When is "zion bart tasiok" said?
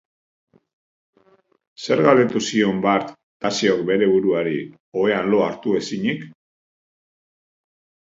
2.47-3.85